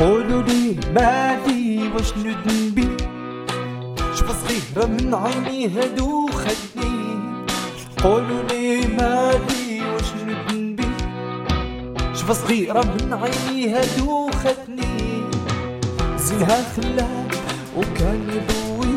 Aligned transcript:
قولوا 0.00 0.42
لي 0.42 0.76
مالي 0.94 1.88
واش 1.94 2.12
ندنبي 2.16 2.88
شوف 4.14 4.28
صغيرة 4.42 4.86
من 4.86 5.14
عيني 5.14 5.68
هادو 5.68 6.30
خدني. 6.30 7.16
قولوا 8.02 8.42
لي 8.50 8.86
مالي 8.86 9.82
واش 9.94 10.10
ندنبي 10.26 10.88
شوف 12.14 12.32
صغيرة 12.32 12.80
من 12.82 13.14
عيني 13.14 13.74
هادو 13.74 14.30
خدني. 14.30 15.22
زينها 16.18 16.62
خلان 16.76 17.28
وكان 17.76 18.20
يضوي 18.30 18.96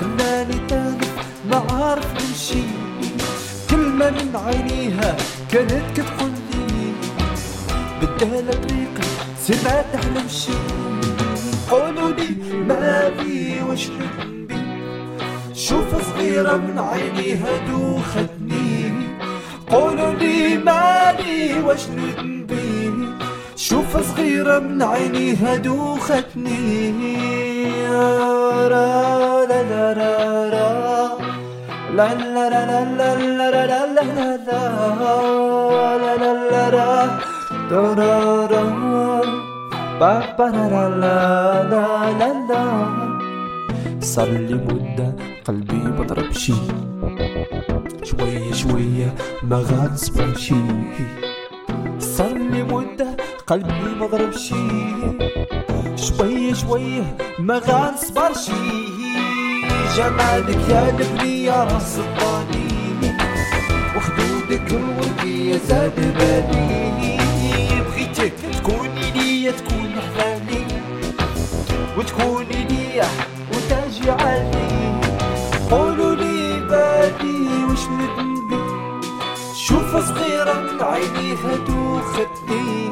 خلاني 0.00 0.58
تاني 0.68 1.06
ما 1.50 1.56
عارف 1.70 2.06
نمشي 2.14 2.62
كلمة 3.70 4.10
من 4.10 4.36
عينيها 4.36 5.16
كانت 5.52 5.84
كتقول 5.96 6.30
لي 6.52 6.92
بدها 8.02 8.40
طريقة 8.52 9.19
تحلمش 9.92 10.48
قولوا 11.70 12.10
لي 12.10 12.28
ما 12.68 13.10
واش 13.68 13.90
نبي 13.90 14.62
شوف 15.54 16.12
صغيرة 16.12 16.56
من 16.56 16.78
عينيها 16.78 17.58
دوختني 17.70 18.92
قولوا 19.70 20.14
لي 20.14 20.58
مالي 20.58 21.60
واش 21.60 21.88
نبي 21.88 22.92
شوف 23.56 23.96
صغيرة 23.96 24.58
من 24.58 24.82
عينيها 24.82 25.56
دوختني 25.56 26.94
را 28.68 29.44
لا 29.50 29.62
لا 29.70 29.92
را 29.92 30.48
را 30.54 30.70
لا 31.96 32.14
لا 32.14 32.48
لا 32.50 32.64
لا 32.70 32.84
لا 32.98 33.14
لا 33.18 33.56
لا 33.56 33.66
لا 33.66 33.80
لا 33.80 34.16
لا 35.98 36.16
لا 36.16 36.32
لا 36.50 36.68
لا 37.70 37.94
را 37.94 38.19
با 40.00 40.22
با 40.38 40.46
لا 40.48 40.88
لا 40.88 41.62
لا 41.72 42.10
لا 42.18 42.30
لا 42.48 42.64
صار 44.00 44.28
لي 44.28 44.54
مدة 44.54 45.14
قلبي 45.44 45.78
بضرب 45.98 46.32
شي 46.32 46.54
شوية 48.02 48.52
شوية 48.52 49.14
ما 49.42 49.56
غنصبر 49.56 50.34
شي 50.36 50.54
صار 51.98 52.38
لي 52.38 52.62
مدة 52.62 53.16
قلبي 53.46 53.90
مضرب 54.00 54.32
شي 54.32 54.54
شوية 55.96 56.54
شوية 56.54 57.16
ما 57.38 57.58
غنصبر 57.58 58.32
جمالك 59.96 60.68
يا 60.68 60.90
لبني 60.90 61.44
يا 61.44 61.64
راس 61.64 61.98
الطاني 61.98 62.68
وخدودك 63.96 64.72
الورقية 64.72 65.56
زاد 65.68 65.94
بالي 66.18 66.80
بغيتك 67.80 68.32
تكوني 68.58 69.10
ليا 69.14 69.50
تكون 69.50 69.79
وتكوني 72.00 72.64
ليا 72.64 73.08
وتاجي 73.52 74.10
علي 74.10 75.00
قولوا 75.70 76.14
لي 76.14 76.60
بادي 76.60 77.64
وش 77.64 77.84
ندمي 77.88 79.00
شوف 79.54 79.96
صغيرة 79.96 80.84
عينيها 80.84 81.56
تخدي 81.66 82.90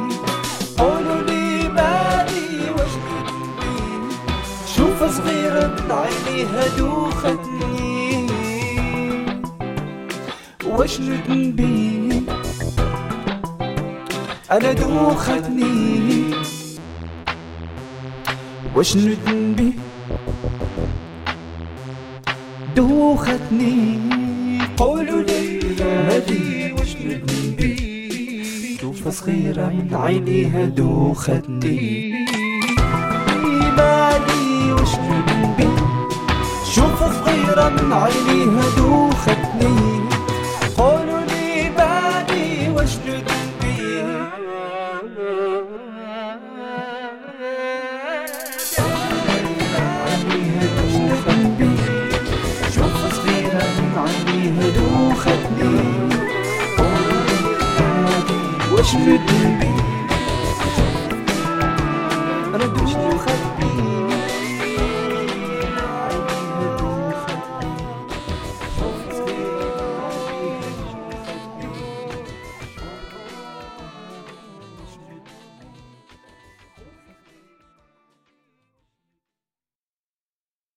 قولوا 0.79 1.23
لي 1.23 1.69
بادي 1.69 2.71
وش 2.71 2.95
ندمي 3.09 4.11
شوف 4.77 5.05
صغيرة 5.17 5.77
عينيها 5.91 6.65
تخدي 6.69 8.27
وش 10.67 11.01
ندمي 11.01 12.23
أنا 14.51 14.73
دوختني 14.73 16.35
وشنو 18.79 19.15
ذنبي 19.27 19.73
دوختني. 22.77 23.99
قولوا 24.77 25.23
لي 25.23 25.61
هدي 25.81 26.73
وشنو 26.73 27.13
ذنبي 27.27 27.75
توفة 28.81 29.11
صغيرة 29.11 29.67
من 29.67 29.95
عينيها 29.95 30.65
دوختني. 30.65 32.13
مالي 33.77 34.73
وشنو 34.73 35.17
ذنبي 35.29 35.69
شوفة 36.75 37.07
صغيرة 37.13 37.69
من 37.69 37.93
عينيها 37.93 38.65
دوختني. 38.77 39.58
خدني 54.29 54.49
هدوء 54.61 55.15
خدني 55.15 55.79
قربي 56.79 57.39
أمتي 57.81 58.73
واشمت 58.73 59.21
قلبي 59.31 59.71